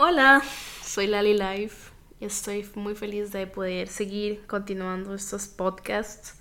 Hola, 0.00 0.44
soy 0.84 1.08
Lali 1.08 1.34
Life 1.36 1.90
y 2.20 2.26
estoy 2.26 2.64
muy 2.76 2.94
feliz 2.94 3.32
de 3.32 3.48
poder 3.48 3.88
seguir 3.88 4.46
continuando 4.46 5.12
estos 5.12 5.48
podcasts 5.48 6.34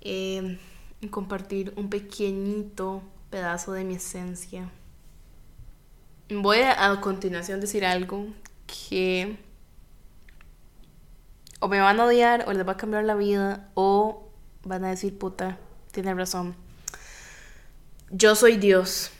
eh, 0.00 0.56
y 1.00 1.08
compartir 1.08 1.72
un 1.74 1.90
pequeñito 1.90 3.02
pedazo 3.28 3.72
de 3.72 3.82
mi 3.82 3.94
esencia. 3.94 4.70
Voy 6.28 6.58
a, 6.58 6.92
a 6.92 7.00
continuación 7.00 7.60
decir 7.60 7.84
algo 7.84 8.28
que 8.68 9.36
o 11.58 11.66
me 11.66 11.80
van 11.80 11.98
a 11.98 12.04
odiar 12.04 12.44
o 12.46 12.52
les 12.52 12.64
va 12.64 12.74
a 12.74 12.76
cambiar 12.76 13.02
la 13.02 13.16
vida 13.16 13.68
o 13.74 14.30
van 14.62 14.84
a 14.84 14.90
decir 14.90 15.18
puta, 15.18 15.58
tiene 15.90 16.14
razón. 16.14 16.54
Yo 18.12 18.36
soy 18.36 18.58
Dios 18.58 19.10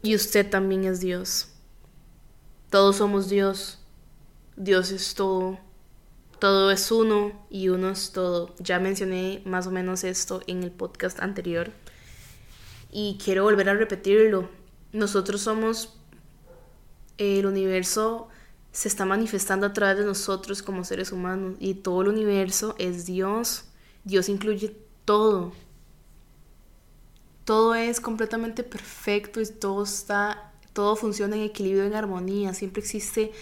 y 0.00 0.14
usted 0.14 0.48
también 0.48 0.84
es 0.84 1.00
Dios. 1.00 1.49
Todos 2.70 2.98
somos 2.98 3.28
Dios. 3.28 3.80
Dios 4.54 4.92
es 4.92 5.16
todo. 5.16 5.58
Todo 6.38 6.70
es 6.70 6.92
uno 6.92 7.32
y 7.50 7.68
uno 7.68 7.90
es 7.90 8.12
todo. 8.12 8.54
Ya 8.60 8.78
mencioné 8.78 9.42
más 9.44 9.66
o 9.66 9.72
menos 9.72 10.04
esto 10.04 10.40
en 10.46 10.62
el 10.62 10.70
podcast 10.70 11.18
anterior. 11.18 11.72
Y 12.92 13.18
quiero 13.22 13.42
volver 13.42 13.68
a 13.70 13.74
repetirlo. 13.74 14.48
Nosotros 14.92 15.40
somos... 15.40 15.96
El 17.18 17.44
universo 17.44 18.28
se 18.70 18.86
está 18.86 19.04
manifestando 19.04 19.66
a 19.66 19.72
través 19.72 19.98
de 19.98 20.04
nosotros 20.04 20.62
como 20.62 20.84
seres 20.84 21.10
humanos. 21.10 21.56
Y 21.58 21.74
todo 21.74 22.02
el 22.02 22.08
universo 22.08 22.76
es 22.78 23.04
Dios. 23.04 23.64
Dios 24.04 24.28
incluye 24.28 24.76
todo. 25.04 25.52
Todo 27.44 27.74
es 27.74 28.00
completamente 28.00 28.62
perfecto 28.62 29.40
y 29.40 29.46
todo 29.46 29.82
está 29.82 30.49
todo 30.72 30.96
funciona 30.96 31.36
en 31.36 31.42
equilibrio, 31.42 31.84
en 31.84 31.94
armonía, 31.94 32.54
siempre 32.54 32.80
existe 32.80 33.32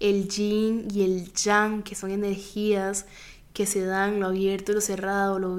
el 0.00 0.28
yin 0.28 0.88
y 0.92 1.02
el 1.02 1.32
yang, 1.32 1.82
que 1.82 1.94
son 1.94 2.10
energías 2.10 3.06
que 3.52 3.66
se 3.66 3.84
dan, 3.84 4.18
lo 4.18 4.26
abierto 4.26 4.72
y 4.72 4.74
lo 4.74 4.80
cerrado, 4.80 5.38
lo, 5.38 5.56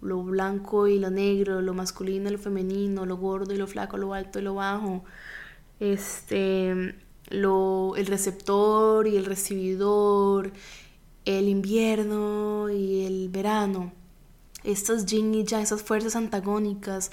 lo, 0.00 0.22
blanco 0.22 0.88
y 0.88 0.98
lo 0.98 1.10
negro, 1.10 1.60
lo 1.60 1.74
masculino 1.74 2.30
y 2.30 2.32
lo 2.32 2.38
femenino, 2.38 3.04
lo 3.04 3.18
gordo 3.18 3.52
y 3.52 3.58
lo 3.58 3.66
flaco, 3.66 3.98
lo 3.98 4.14
alto 4.14 4.38
y 4.38 4.42
lo 4.42 4.54
bajo, 4.54 5.04
este, 5.80 6.94
lo, 7.28 7.94
el 7.96 8.06
receptor 8.06 9.06
y 9.06 9.16
el 9.16 9.26
recibidor, 9.26 10.52
el 11.26 11.48
invierno 11.48 12.70
y 12.70 13.04
el 13.04 13.28
verano 13.28 13.92
estas 14.64 15.06
yin 15.06 15.34
y 15.34 15.44
yang, 15.44 15.62
esas 15.62 15.82
fuerzas 15.82 16.16
antagónicas. 16.16 17.10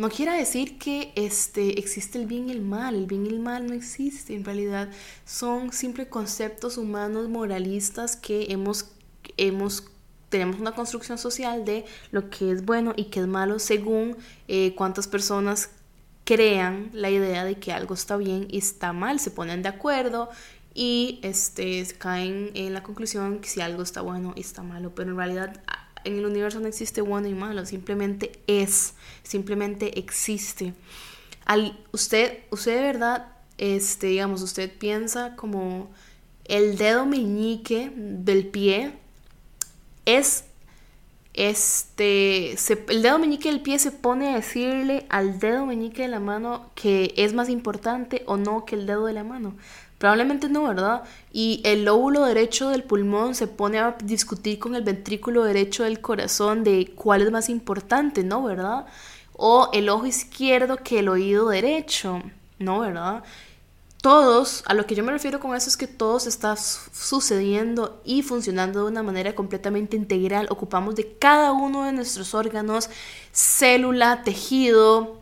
No 0.00 0.08
quiere 0.08 0.32
decir 0.32 0.78
que 0.78 1.12
este, 1.14 1.78
existe 1.78 2.16
el 2.16 2.24
bien 2.24 2.48
y 2.48 2.52
el 2.52 2.62
mal, 2.62 2.94
el 2.94 3.04
bien 3.04 3.26
y 3.26 3.28
el 3.28 3.38
mal 3.38 3.66
no 3.66 3.74
existe, 3.74 4.34
en 4.34 4.46
realidad 4.46 4.88
son 5.26 5.74
simples 5.74 6.08
conceptos 6.08 6.78
humanos 6.78 7.28
moralistas 7.28 8.16
que 8.16 8.46
hemos, 8.48 8.92
hemos 9.36 9.90
tenemos 10.30 10.58
una 10.58 10.72
construcción 10.72 11.18
social 11.18 11.66
de 11.66 11.84
lo 12.12 12.30
que 12.30 12.50
es 12.50 12.64
bueno 12.64 12.94
y 12.96 13.10
que 13.10 13.20
es 13.20 13.26
malo 13.26 13.58
según 13.58 14.16
eh, 14.48 14.74
cuántas 14.74 15.06
personas 15.06 15.68
crean 16.24 16.88
la 16.94 17.10
idea 17.10 17.44
de 17.44 17.56
que 17.56 17.70
algo 17.70 17.92
está 17.92 18.16
bien 18.16 18.46
y 18.48 18.56
está 18.56 18.94
mal, 18.94 19.20
se 19.20 19.30
ponen 19.30 19.60
de 19.60 19.68
acuerdo 19.68 20.30
y 20.72 21.20
este, 21.22 21.86
caen 21.98 22.52
en 22.54 22.72
la 22.72 22.82
conclusión 22.82 23.40
que 23.40 23.50
si 23.50 23.60
algo 23.60 23.82
está 23.82 24.00
bueno 24.00 24.32
y 24.34 24.40
está 24.40 24.62
malo, 24.62 24.94
pero 24.94 25.10
en 25.10 25.18
realidad 25.18 25.62
en 26.04 26.18
el 26.18 26.26
universo 26.26 26.60
no 26.60 26.68
existe 26.68 27.00
bueno 27.00 27.28
y 27.28 27.34
malo, 27.34 27.64
simplemente 27.66 28.32
es, 28.46 28.94
simplemente 29.22 29.98
existe. 29.98 30.74
Al, 31.44 31.78
usted, 31.92 32.38
usted 32.50 32.76
de 32.76 32.82
verdad, 32.82 33.26
este, 33.58 34.08
digamos, 34.08 34.42
usted 34.42 34.70
piensa 34.70 35.36
como 35.36 35.90
el 36.44 36.76
dedo 36.76 37.06
meñique 37.06 37.92
del 37.94 38.46
pie 38.46 38.92
es 40.04 40.44
este, 41.34 42.52
el 42.52 43.02
dedo 43.02 43.18
meñique 43.18 43.50
del 43.50 43.60
pie 43.60 43.78
se 43.78 43.92
pone 43.92 44.30
a 44.30 44.36
decirle 44.36 45.06
al 45.08 45.38
dedo 45.38 45.64
meñique 45.64 46.02
de 46.02 46.08
la 46.08 46.18
mano 46.18 46.70
que 46.74 47.14
es 47.16 47.34
más 47.34 47.48
importante 47.48 48.24
o 48.26 48.36
no 48.36 48.64
que 48.64 48.74
el 48.74 48.86
dedo 48.86 49.06
de 49.06 49.12
la 49.12 49.24
mano. 49.24 49.54
Probablemente 50.00 50.48
no, 50.48 50.66
¿verdad? 50.66 51.02
Y 51.30 51.60
el 51.62 51.84
lóbulo 51.84 52.24
derecho 52.24 52.70
del 52.70 52.84
pulmón 52.84 53.34
se 53.34 53.46
pone 53.46 53.78
a 53.78 53.98
discutir 54.02 54.58
con 54.58 54.74
el 54.74 54.82
ventrículo 54.82 55.44
derecho 55.44 55.84
del 55.84 56.00
corazón 56.00 56.64
de 56.64 56.94
cuál 56.96 57.20
es 57.20 57.30
más 57.30 57.50
importante, 57.50 58.24
¿no? 58.24 58.42
¿Verdad? 58.42 58.86
O 59.34 59.68
el 59.74 59.90
ojo 59.90 60.06
izquierdo 60.06 60.78
que 60.78 61.00
el 61.00 61.10
oído 61.10 61.50
derecho, 61.50 62.22
¿no? 62.58 62.80
¿Verdad? 62.80 63.24
Todos, 64.00 64.62
a 64.64 64.72
lo 64.72 64.86
que 64.86 64.94
yo 64.94 65.04
me 65.04 65.12
refiero 65.12 65.38
con 65.38 65.54
eso 65.54 65.68
es 65.68 65.76
que 65.76 65.86
todos 65.86 66.26
está 66.26 66.56
sucediendo 66.56 68.00
y 68.02 68.22
funcionando 68.22 68.80
de 68.80 68.90
una 68.90 69.02
manera 69.02 69.34
completamente 69.34 69.98
integral. 69.98 70.46
Ocupamos 70.48 70.96
de 70.96 71.12
cada 71.18 71.52
uno 71.52 71.84
de 71.84 71.92
nuestros 71.92 72.32
órganos, 72.34 72.88
célula, 73.32 74.22
tejido, 74.22 75.20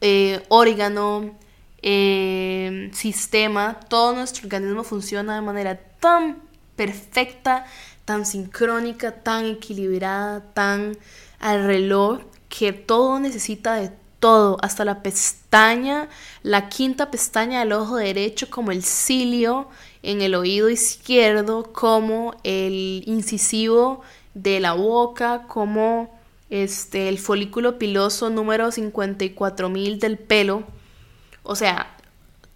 eh, 0.00 0.44
órgano, 0.48 1.38
eh, 1.82 2.90
sistema, 2.92 3.80
todo 3.88 4.14
nuestro 4.14 4.44
organismo 4.44 4.84
funciona 4.84 5.34
de 5.34 5.40
manera 5.40 5.78
tan 6.00 6.42
perfecta, 6.76 7.66
tan 8.04 8.26
sincrónica, 8.26 9.22
tan 9.22 9.46
equilibrada, 9.46 10.40
tan 10.52 10.96
al 11.38 11.64
reloj, 11.64 12.20
que 12.48 12.72
todo 12.72 13.20
necesita 13.20 13.74
de 13.76 13.92
todo, 14.18 14.58
hasta 14.60 14.84
la 14.84 15.02
pestaña, 15.02 16.08
la 16.42 16.68
quinta 16.68 17.10
pestaña 17.10 17.60
del 17.60 17.72
ojo 17.72 17.96
derecho, 17.96 18.50
como 18.50 18.70
el 18.72 18.82
cilio 18.82 19.68
en 20.02 20.20
el 20.20 20.34
oído 20.34 20.68
izquierdo, 20.68 21.72
como 21.72 22.34
el 22.44 23.02
incisivo 23.06 24.02
de 24.34 24.60
la 24.60 24.74
boca, 24.74 25.46
como 25.48 26.18
este, 26.50 27.08
el 27.08 27.18
folículo 27.18 27.78
piloso 27.78 28.28
número 28.28 28.68
54.000 28.68 29.98
del 29.98 30.18
pelo 30.18 30.64
o 31.42 31.56
sea, 31.56 31.96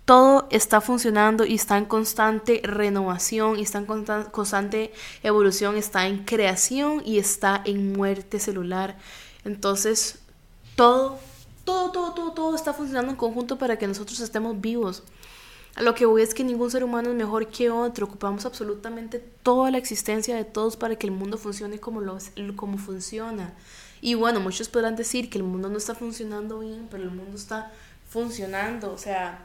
todo 0.04 0.46
está 0.50 0.80
funcionando 0.80 1.46
y 1.46 1.54
está 1.54 1.78
en 1.78 1.86
constante 1.86 2.60
renovación 2.62 3.58
y 3.58 3.62
está 3.62 3.78
en 3.78 3.86
constante 3.86 4.92
evolución, 5.22 5.76
está 5.76 6.06
en 6.06 6.24
creación 6.24 7.02
y 7.04 7.18
está 7.18 7.62
en 7.64 7.92
muerte 7.92 8.38
celular. 8.38 8.98
Entonces, 9.44 10.18
todo, 10.76 11.18
todo, 11.64 11.90
todo, 11.90 12.12
todo, 12.12 12.32
todo 12.32 12.54
está 12.54 12.74
funcionando 12.74 13.12
en 13.12 13.16
conjunto 13.16 13.56
para 13.56 13.78
que 13.78 13.86
nosotros 13.86 14.20
estemos 14.20 14.60
vivos. 14.60 15.02
Lo 15.80 15.94
que 15.94 16.06
voy 16.06 16.22
es 16.22 16.34
que 16.34 16.44
ningún 16.44 16.70
ser 16.70 16.84
humano 16.84 17.10
es 17.10 17.16
mejor 17.16 17.48
que 17.48 17.70
otro. 17.70 18.06
Ocupamos 18.06 18.46
absolutamente 18.46 19.18
toda 19.18 19.70
la 19.70 19.78
existencia 19.78 20.36
de 20.36 20.44
todos 20.44 20.76
para 20.76 20.96
que 20.96 21.06
el 21.06 21.12
mundo 21.12 21.36
funcione 21.36 21.80
como, 21.80 22.00
lo, 22.00 22.18
como 22.54 22.78
funciona. 22.78 23.54
Y 24.00 24.14
bueno, 24.14 24.38
muchos 24.38 24.68
podrán 24.68 24.94
decir 24.94 25.30
que 25.30 25.38
el 25.38 25.44
mundo 25.44 25.68
no 25.68 25.78
está 25.78 25.94
funcionando 25.94 26.60
bien, 26.60 26.86
pero 26.90 27.02
el 27.02 27.10
mundo 27.10 27.36
está 27.36 27.72
funcionando, 28.14 28.92
o 28.92 28.96
sea, 28.96 29.40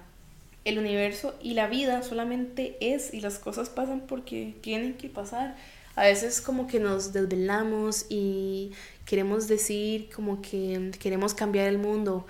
el 0.63 0.77
universo 0.77 1.33
y 1.41 1.55
la 1.55 1.65
vida 1.65 2.03
solamente 2.03 2.77
es 2.79 3.15
y 3.15 3.19
las 3.19 3.39
cosas 3.39 3.67
pasan 3.67 4.01
porque 4.01 4.53
tienen 4.61 4.93
que 4.93 5.09
pasar. 5.09 5.55
A 5.95 6.03
veces 6.03 6.39
como 6.39 6.67
que 6.67 6.79
nos 6.79 7.11
desvelamos 7.11 8.05
y 8.09 8.71
queremos 9.07 9.47
decir 9.47 10.11
como 10.15 10.43
que 10.43 10.91
queremos 10.99 11.33
cambiar 11.33 11.67
el 11.67 11.79
mundo. 11.79 12.27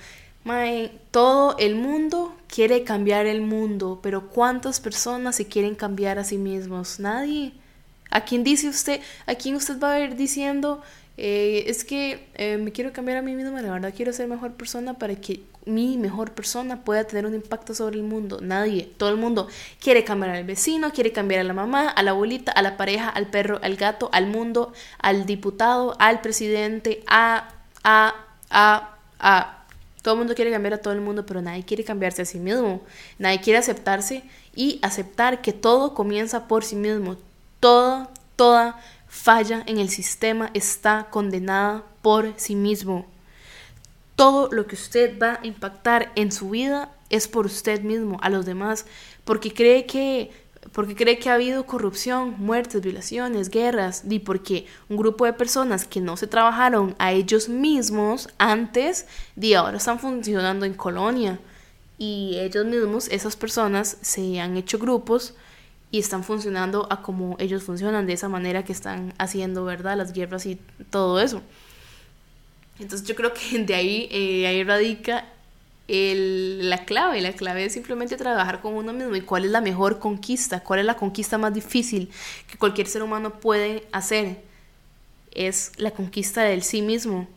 todo 1.11 1.57
el 1.57 1.75
mundo 1.75 2.33
quiere 2.47 2.85
cambiar 2.85 3.25
el 3.25 3.41
mundo, 3.41 3.99
pero 4.01 4.29
¿cuántas 4.29 4.79
personas 4.79 5.35
se 5.35 5.45
quieren 5.45 5.75
cambiar 5.75 6.19
a 6.19 6.23
sí 6.23 6.38
mismos? 6.38 7.01
Nadie. 7.01 7.51
¿A 8.11 8.23
quién 8.23 8.45
dice 8.45 8.69
usted? 8.69 9.01
¿A 9.25 9.35
quién 9.35 9.55
usted 9.55 9.78
va 9.78 9.91
a 9.95 9.99
ir 9.99 10.16
diciendo? 10.16 10.81
Eh, 11.17 11.66
es 11.67 11.83
que 11.83 12.29
eh, 12.35 12.55
me 12.55 12.72
quiero 12.72 12.94
cambiar 12.94 13.17
a 13.17 13.22
mí 13.22 13.35
misma, 13.35 13.61
la 13.61 13.73
verdad 13.73 13.94
quiero 13.94 14.13
ser 14.13 14.29
mejor 14.29 14.53
persona 14.53 14.94
para 14.94 15.16
que 15.16 15.41
mi 15.69 15.97
mejor 15.97 16.31
persona 16.31 16.84
pueda 16.84 17.06
tener 17.06 17.25
un 17.25 17.34
impacto 17.34 17.74
sobre 17.74 17.97
el 17.97 18.03
mundo. 18.03 18.40
Nadie, 18.41 18.91
todo 18.97 19.09
el 19.09 19.18
mundo 19.18 19.47
quiere 19.79 20.03
cambiar 20.03 20.35
al 20.35 20.43
vecino, 20.43 20.91
quiere 20.91 21.11
cambiar 21.11 21.41
a 21.41 21.43
la 21.43 21.53
mamá, 21.53 21.90
a 21.90 22.03
la 22.03 22.11
abuelita, 22.11 22.52
a 22.52 22.61
la 22.61 22.76
pareja, 22.78 23.09
al 23.09 23.28
perro, 23.28 23.59
al 23.61 23.76
gato, 23.76 24.09
al 24.11 24.28
mundo, 24.28 24.73
al 24.99 25.26
diputado, 25.26 25.96
al 25.99 26.22
presidente, 26.22 27.03
a, 27.08 27.49
a, 27.84 28.16
a, 28.49 28.97
a. 29.20 29.66
Todo 30.02 30.14
el 30.16 30.20
mundo 30.20 30.35
quiere 30.35 30.52
cambiar 30.52 30.73
a 30.76 30.82
todo 30.82 30.93
el 30.93 31.02
mundo, 31.02 31.26
pero 31.26 31.41
nadie 31.41 31.64
quiere 31.64 31.84
cambiarse 31.84 32.22
a 32.22 32.26
sí 32.26 32.40
mismo. 32.40 32.82
Nadie 33.17 33.41
quiere 33.41 33.59
aceptarse 33.59 34.23
y 34.55 34.79
aceptar 34.82 35.41
que 35.41 35.53
todo 35.53 35.93
comienza 35.93 36.47
por 36.47 36.64
sí 36.64 36.76
mismo. 36.76 37.17
Toda, 37.59 38.09
toda 38.35 38.79
falla 39.08 39.64
en 39.66 39.78
el 39.78 39.90
sistema 39.90 40.52
está 40.53 41.08
condenada 41.09 41.84
por 42.02 42.34
sí 42.38 42.55
mismo 42.55 43.05
todo 44.19 44.49
lo 44.51 44.67
que 44.67 44.75
usted 44.75 45.17
va 45.17 45.39
a 45.41 45.47
impactar 45.47 46.11
en 46.16 46.33
su 46.33 46.49
vida 46.49 46.91
es 47.09 47.29
por 47.29 47.45
usted 47.45 47.83
mismo, 47.83 48.17
a 48.21 48.29
los 48.29 48.45
demás, 48.45 48.85
porque 49.23 49.53
cree 49.53 49.85
que 49.85 50.29
porque 50.73 50.93
cree 50.93 51.19
que 51.19 51.29
ha 51.29 51.35
habido 51.35 51.66
corrupción, 51.66 52.35
muertes, 52.37 52.81
violaciones, 52.81 53.49
guerras, 53.49 54.03
y 54.07 54.19
porque 54.19 54.66
un 54.89 54.97
grupo 54.97 55.23
de 55.23 55.31
personas 55.31 55.85
que 55.85 56.01
no 56.01 56.17
se 56.17 56.27
trabajaron 56.27 56.95
a 56.99 57.13
ellos 57.13 57.47
mismos 57.47 58.27
antes, 58.37 59.07
de 59.37 59.55
ahora 59.55 59.77
están 59.77 59.99
funcionando 59.99 60.66
en 60.66 60.73
colonia. 60.73 61.39
y 61.97 62.37
ellos 62.39 62.66
mismos, 62.66 63.07
esas 63.09 63.37
personas, 63.37 63.97
se 64.01 64.41
han 64.41 64.57
hecho 64.57 64.79
grupos 64.79 65.33
y 65.91 65.99
están 65.99 66.23
funcionando 66.25 66.87
a 66.89 67.01
como 67.01 67.37
ellos 67.39 67.63
funcionan, 67.63 68.05
de 68.05 68.13
esa 68.13 68.27
manera 68.27 68.63
que 68.66 68.73
están 68.73 69.13
haciendo, 69.17 69.63
¿verdad? 69.63 69.97
Las 69.97 70.11
guerras 70.11 70.45
y 70.45 70.59
todo 70.89 71.21
eso. 71.21 71.41
Entonces 72.79 73.08
yo 73.08 73.16
creo 73.16 73.34
que 73.34 73.59
de 73.59 73.76
ahí, 73.76 74.08
eh, 74.11 74.47
ahí 74.47 74.64
radica 74.64 75.26
el, 75.87 76.70
la 76.70 76.85
clave. 76.85 77.22
La 77.22 77.34
clave 77.34 77.66
es 77.66 77.73
simplemente 77.73 78.16
trabajar 78.16 78.61
con 78.61 78.73
uno 78.73 78.93
mismo 78.93 79.16
y 79.16 79.22
cuál 79.22 79.46
es 79.46 79.52
la 79.52 79.61
mejor 79.61 79.99
conquista, 79.99 80.61
cuál 80.61 80.79
es 80.79 80.85
la 80.85 80.96
conquista 80.96 81.37
más 81.37 81.53
difícil 81.53 82.09
que 82.49 82.58
cualquier 82.58 82.87
ser 82.87 83.03
humano 83.03 83.40
puede 83.40 83.87
hacer. 83.91 84.41
Es 85.31 85.73
la 85.78 85.91
conquista 85.91 86.41
del 86.43 86.64
sí 86.64 86.81
mismo. 86.81 87.28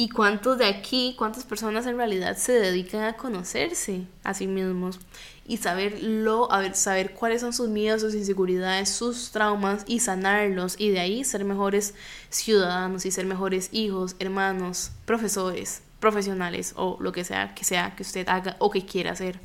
¿Y 0.00 0.10
cuántos 0.10 0.58
de 0.58 0.66
aquí, 0.66 1.16
cuántas 1.18 1.42
personas 1.42 1.84
en 1.86 1.96
realidad 1.96 2.36
se 2.36 2.52
dedican 2.52 3.02
a 3.02 3.14
conocerse 3.14 4.06
a 4.22 4.32
sí 4.32 4.46
mismos 4.46 5.00
y 5.44 5.56
saberlo, 5.56 6.52
a 6.52 6.60
ver, 6.60 6.76
saber 6.76 7.14
cuáles 7.14 7.40
son 7.40 7.52
sus 7.52 7.68
miedos, 7.68 8.02
sus 8.02 8.14
inseguridades, 8.14 8.90
sus 8.90 9.32
traumas 9.32 9.82
y 9.88 9.98
sanarlos 9.98 10.76
y 10.78 10.90
de 10.90 11.00
ahí 11.00 11.24
ser 11.24 11.44
mejores 11.44 11.94
ciudadanos 12.30 13.06
y 13.06 13.10
ser 13.10 13.26
mejores 13.26 13.70
hijos, 13.72 14.14
hermanos, 14.20 14.92
profesores, 15.04 15.82
profesionales 15.98 16.74
o 16.76 16.96
lo 17.00 17.10
que 17.10 17.24
sea 17.24 17.56
que 17.56 17.64
sea 17.64 17.96
que 17.96 18.04
usted 18.04 18.28
haga 18.28 18.54
o 18.60 18.70
que 18.70 18.86
quiera 18.86 19.10
hacer. 19.10 19.40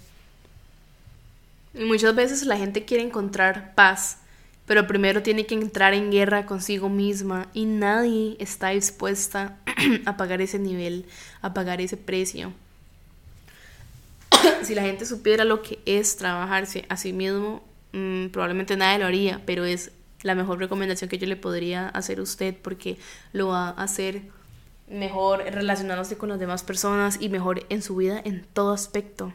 Y 1.74 1.84
muchas 1.86 2.14
veces 2.14 2.46
la 2.46 2.58
gente 2.58 2.86
quiere 2.86 3.04
encontrar 3.04 3.74
paz, 3.74 4.20
pero 4.68 4.86
primero 4.86 5.24
tiene 5.24 5.48
que 5.48 5.56
entrar 5.56 5.96
en 5.96 6.12
guerra 6.12 6.46
consigo 6.46 6.90
misma 6.90 7.48
y 7.56 7.66
nadie 7.66 8.38
está 8.38 8.70
dispuesta 8.70 9.58
a 10.06 10.18
pagar 10.18 10.42
ese 10.42 10.60
nivel, 10.60 11.06
a 11.42 11.54
pagar 11.54 11.81
ese 11.81 11.98
precio. 11.98 12.54
si 14.64 14.75
la 14.75 14.81
gente 14.84 15.06
supiera 15.06 15.46
lo 15.46 15.62
que 15.62 15.80
es 15.86 16.18
trabajarse 16.18 16.86
a 16.90 16.98
sí 16.98 17.14
mismo, 17.14 17.64
mm, 17.94 18.28
probablemente 18.28 18.78
nadie 18.78 19.00
lo 19.00 19.06
haría, 19.06 19.42
pero 19.46 19.66
es 19.66 19.92
la 20.22 20.36
mejor 20.36 20.60
recomendación 20.60 21.10
que 21.10 21.18
yo 21.18 21.28
le 21.28 21.36
podría 21.36 21.90
hacer 21.90 22.20
a 22.20 22.24
usted 22.24 22.56
porque 22.62 22.98
lo 23.34 23.50
va 23.50 23.70
a 23.70 23.84
hacer 23.84 24.22
mejor 24.88 25.44
relacionándose 25.44 26.18
con 26.18 26.30
las 26.30 26.40
demás 26.40 26.64
personas 26.64 27.18
y 27.19 27.30
mejor 27.30 27.66
en 27.69 27.81
su 27.81 27.96
vida 27.96 28.22
en 28.24 28.46
todo 28.54 28.72
aspecto. 28.72 29.34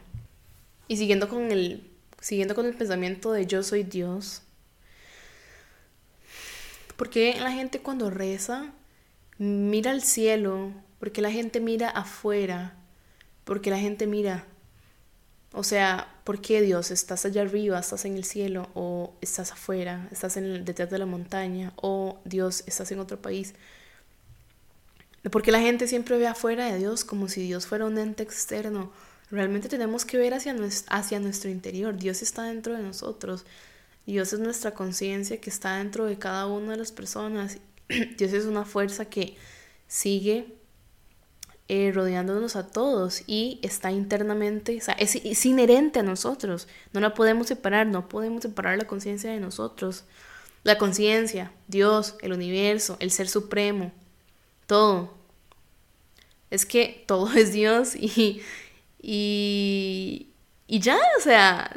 Y 0.87 0.97
siguiendo 0.97 1.29
con 1.29 1.51
el, 1.51 1.87
siguiendo 2.19 2.55
con 2.55 2.65
el 2.65 2.73
pensamiento 2.73 3.31
de 3.31 3.45
yo 3.45 3.61
soy 3.61 3.83
Dios, 3.83 4.41
porque 6.95 7.39
la 7.39 7.51
gente 7.51 7.79
cuando 7.79 8.09
reza 8.09 8.73
mira 9.39 9.91
al 9.91 10.03
cielo? 10.03 10.71
porque 10.99 11.21
la 11.21 11.31
gente 11.31 11.59
mira 11.61 11.89
afuera? 11.89 12.75
porque 13.45 13.71
la 13.71 13.79
gente 13.79 14.05
mira? 14.05 14.45
O 15.53 15.63
sea, 15.63 16.07
¿por 16.23 16.39
qué 16.39 16.61
Dios? 16.61 16.91
¿Estás 16.91 17.25
allá 17.25 17.41
arriba, 17.41 17.79
estás 17.79 18.05
en 18.05 18.15
el 18.15 18.23
cielo 18.23 18.69
o 18.75 19.15
estás 19.21 19.51
afuera, 19.51 20.07
estás 20.11 20.37
en 20.37 20.63
detrás 20.63 20.91
de 20.91 20.99
la 20.99 21.07
montaña 21.07 21.73
o 21.77 22.19
Dios, 22.25 22.63
estás 22.67 22.91
en 22.91 22.99
otro 22.99 23.19
país? 23.19 23.55
Porque 25.31 25.51
la 25.51 25.59
gente 25.59 25.87
siempre 25.87 26.19
ve 26.19 26.27
afuera 26.27 26.71
de 26.71 26.77
Dios 26.77 27.03
como 27.03 27.27
si 27.27 27.41
Dios 27.41 27.65
fuera 27.65 27.85
un 27.85 27.97
ente 27.97 28.21
externo. 28.21 28.91
Realmente 29.31 29.67
tenemos 29.67 30.05
que 30.05 30.17
ver 30.17 30.35
hacia 30.35 31.19
nuestro 31.19 31.49
interior. 31.49 31.97
Dios 31.97 32.21
está 32.21 32.43
dentro 32.43 32.75
de 32.75 32.83
nosotros. 32.83 33.45
Dios 34.05 34.33
es 34.33 34.39
nuestra 34.39 34.71
conciencia 34.71 35.41
que 35.41 35.49
está 35.49 35.77
dentro 35.77 36.05
de 36.05 36.17
cada 36.17 36.45
una 36.45 36.71
de 36.71 36.77
las 36.77 36.91
personas. 36.91 37.57
Dios 38.17 38.33
es 38.33 38.45
una 38.45 38.65
fuerza 38.65 39.05
que 39.05 39.35
sigue 39.87 40.55
eh, 41.67 41.91
rodeándonos 41.93 42.55
a 42.55 42.67
todos 42.67 43.23
y 43.27 43.59
está 43.61 43.91
internamente, 43.91 44.77
o 44.77 44.81
sea, 44.81 44.95
es, 44.95 45.15
es 45.15 45.45
inherente 45.45 45.99
a 45.99 46.03
nosotros. 46.03 46.67
No 46.93 46.99
la 46.99 47.13
podemos 47.13 47.47
separar, 47.47 47.87
no 47.87 48.09
podemos 48.09 48.41
separar 48.41 48.77
la 48.77 48.87
conciencia 48.87 49.31
de 49.31 49.39
nosotros. 49.39 50.05
La 50.63 50.77
conciencia, 50.77 51.51
Dios, 51.67 52.15
el 52.21 52.33
universo, 52.33 52.97
el 52.99 53.11
ser 53.11 53.27
supremo, 53.27 53.91
todo. 54.67 55.13
Es 56.49 56.65
que 56.65 57.03
todo 57.07 57.31
es 57.35 57.53
Dios 57.53 57.95
y, 57.95 58.41
y, 59.01 60.29
y 60.67 60.79
ya, 60.79 60.97
o 61.17 61.21
sea, 61.21 61.75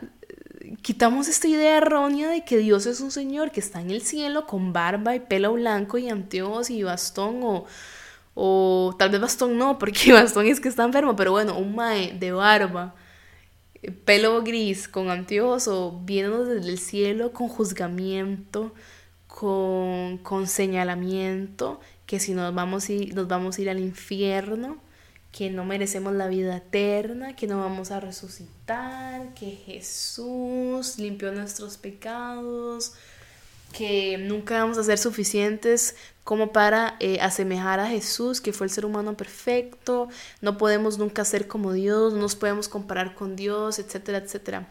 quitamos 0.83 1.29
esta 1.29 1.49
idea 1.49 1.79
errónea 1.79 2.29
de 2.29 2.45
que 2.45 2.59
Dios 2.59 2.87
es 2.87 3.01
un 3.01 3.11
señor 3.11 3.53
que 3.53 3.61
está 3.61 3.81
en 3.81 3.91
el 3.91 4.03
cielo 4.03 4.47
con 4.47 4.73
barba 4.73 5.15
y 5.15 5.21
pelo 5.21 5.53
blanco 5.55 5.99
y 5.99 6.09
anteojos 6.09 6.71
y 6.71 6.83
bastón 6.83 7.41
o, 7.43 7.67
o 8.35 8.95
tal 8.99 9.11
vez 9.11 9.21
bastón 9.21 9.57
no, 9.59 9.79
porque 9.79 10.13
bastón 10.13 10.47
es 10.47 10.61
que 10.61 10.69
está 10.69 10.85
enfermo, 10.85 11.17
pero 11.17 11.31
bueno, 11.33 11.57
un 11.57 11.75
mae 11.75 12.13
de 12.19 12.33
barba, 12.33 12.95
pelo 14.05 14.43
gris 14.43 14.89
con 14.89 15.11
anteojos 15.11 15.69
o 15.69 16.01
viéndonos 16.05 16.49
desde 16.49 16.71
el 16.71 16.79
cielo 16.79 17.33
con 17.33 17.49
juzgamiento, 17.49 18.75
con, 19.27 20.19
con 20.19 20.47
señalamiento 20.47 21.81
que 22.07 22.21
si 22.21 22.35
nos 22.35 22.55
vamos, 22.55 22.91
ir, 22.91 23.15
nos 23.15 23.29
vamos 23.29 23.57
a 23.57 23.63
ir 23.63 23.71
al 23.71 23.81
infierno, 23.81 24.77
que 25.33 25.51
no 25.51 25.65
merecemos 25.65 26.13
la 26.13 26.29
vida 26.29 26.59
eterna, 26.59 27.35
que 27.35 27.47
no 27.47 27.59
vamos 27.59 27.91
a 27.91 28.01
resucitar, 28.01 29.33
que 29.35 29.51
Jesús 29.51 30.99
limpió 30.99 31.33
nuestros 31.33 31.79
pecados, 31.79 32.93
que 33.73 34.19
nunca 34.19 34.59
vamos 34.61 34.77
a 34.77 34.85
ser 34.85 34.99
suficientes 34.99 35.97
como 36.23 36.53
para 36.53 36.97
eh, 37.01 37.19
asemejar 37.21 37.81
a 37.81 37.89
Jesús, 37.89 38.43
que 38.43 38.53
fue 38.53 38.67
el 38.67 38.71
ser 38.71 38.85
humano 38.85 39.17
perfecto, 39.17 40.09
no 40.43 40.59
podemos 40.59 40.99
nunca 40.99 41.25
ser 41.25 41.49
como 41.49 41.73
Dios, 41.73 42.13
no 42.13 42.21
nos 42.21 42.37
podemos 42.37 42.69
comparar 42.69 43.15
con 43.15 43.35
Dios, 43.35 43.79
etcétera, 43.79 44.19
etcétera. 44.19 44.69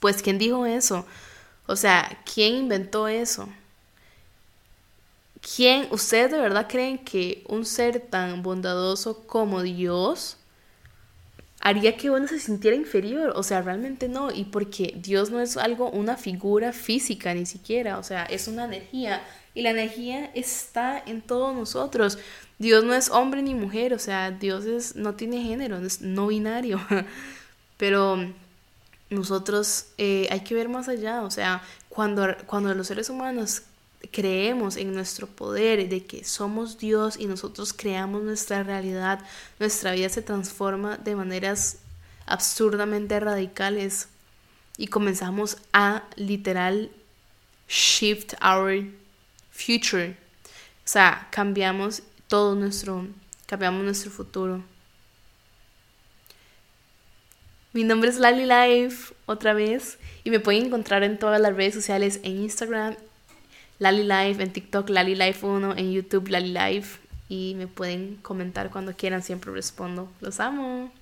Pues, 0.00 0.22
¿quién 0.22 0.38
dijo 0.38 0.64
eso? 0.64 1.06
O 1.66 1.76
sea, 1.76 2.18
¿quién 2.32 2.54
inventó 2.54 3.06
eso? 3.08 3.48
¿Quién, 5.42 5.88
ustedes 5.90 6.30
de 6.30 6.38
verdad 6.38 6.68
creen 6.68 6.98
que 6.98 7.42
un 7.48 7.66
ser 7.66 7.98
tan 7.98 8.44
bondadoso 8.44 9.26
como 9.26 9.60
Dios 9.62 10.36
haría 11.60 11.96
que 11.96 12.10
uno 12.10 12.28
se 12.28 12.38
sintiera 12.38 12.76
inferior? 12.76 13.32
O 13.34 13.42
sea, 13.42 13.60
realmente 13.60 14.08
no. 14.08 14.30
Y 14.30 14.44
porque 14.44 14.94
Dios 14.96 15.30
no 15.30 15.40
es 15.40 15.56
algo, 15.56 15.90
una 15.90 16.16
figura 16.16 16.72
física 16.72 17.34
ni 17.34 17.44
siquiera. 17.44 17.98
O 17.98 18.04
sea, 18.04 18.24
es 18.24 18.46
una 18.46 18.66
energía. 18.66 19.20
Y 19.52 19.62
la 19.62 19.70
energía 19.70 20.30
está 20.34 21.02
en 21.04 21.22
todos 21.22 21.54
nosotros. 21.56 22.18
Dios 22.58 22.84
no 22.84 22.94
es 22.94 23.10
hombre 23.10 23.42
ni 23.42 23.54
mujer. 23.54 23.94
O 23.94 23.98
sea, 23.98 24.30
Dios 24.30 24.64
es, 24.64 24.94
no 24.94 25.14
tiene 25.14 25.42
género, 25.42 25.76
es 25.78 26.02
no 26.02 26.28
binario. 26.28 26.80
Pero 27.78 28.32
nosotros 29.10 29.86
eh, 29.98 30.28
hay 30.30 30.40
que 30.40 30.54
ver 30.54 30.68
más 30.68 30.88
allá. 30.88 31.22
O 31.22 31.32
sea, 31.32 31.62
cuando, 31.88 32.28
cuando 32.46 32.72
los 32.74 32.86
seres 32.86 33.10
humanos 33.10 33.62
creemos 34.10 34.76
en 34.76 34.92
nuestro 34.92 35.26
poder, 35.26 35.88
de 35.88 36.04
que 36.04 36.24
somos 36.24 36.78
Dios 36.78 37.16
y 37.18 37.26
nosotros 37.26 37.72
creamos 37.72 38.22
nuestra 38.22 38.62
realidad, 38.62 39.24
nuestra 39.58 39.92
vida 39.92 40.08
se 40.08 40.22
transforma 40.22 40.96
de 40.96 41.14
maneras 41.14 41.78
absurdamente 42.26 43.18
radicales 43.20 44.08
y 44.76 44.88
comenzamos 44.88 45.58
a 45.72 46.04
literal 46.16 46.90
shift 47.68 48.34
our 48.42 48.84
future. 49.50 50.16
O 50.84 50.88
sea, 50.88 51.28
cambiamos 51.30 52.02
todo 52.26 52.54
nuestro, 52.54 53.06
cambiamos 53.46 53.84
nuestro 53.84 54.10
futuro. 54.10 54.62
Mi 57.72 57.84
nombre 57.84 58.10
es 58.10 58.18
Lali 58.18 58.44
Life, 58.44 59.14
otra 59.24 59.54
vez, 59.54 59.98
y 60.24 60.30
me 60.30 60.40
pueden 60.40 60.66
encontrar 60.66 61.02
en 61.04 61.18
todas 61.18 61.40
las 61.40 61.56
redes 61.56 61.72
sociales, 61.72 62.20
en 62.22 62.42
Instagram, 62.42 62.96
Lali 63.82 64.04
Life, 64.04 64.40
en 64.40 64.52
TikTok 64.52 64.88
Lali 64.90 65.16
Life 65.16 65.44
1, 65.44 65.76
en 65.76 65.90
YouTube 65.90 66.28
Lali 66.28 66.52
Life 66.52 67.00
y 67.28 67.54
me 67.56 67.66
pueden 67.66 68.14
comentar 68.22 68.70
cuando 68.70 68.94
quieran, 68.94 69.24
siempre 69.24 69.50
respondo. 69.50 70.08
Los 70.20 70.38
amo. 70.38 70.92